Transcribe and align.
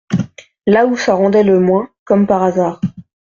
là 0.65 0.87
où 0.87 0.97
ça 0.97 1.13
rendait 1.13 1.43
le 1.43 1.59
moins, 1.59 1.87
comme 2.05 2.25
par 2.25 2.41
hasard. 2.41 2.81